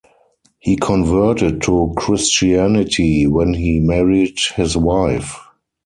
He 0.57 0.77
converted 0.77 1.61
to 1.61 1.93
Christianity 1.95 3.27
when 3.27 3.53
he 3.53 3.79
married 3.79 4.39
his 4.55 4.75
wife. 4.75 5.37